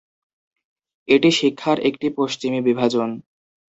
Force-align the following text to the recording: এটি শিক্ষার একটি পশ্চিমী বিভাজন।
এটি 1.07 1.29
শিক্ষার 1.31 1.77
একটি 1.89 2.07
পশ্চিমী 2.17 2.59
বিভাজন। 2.67 3.09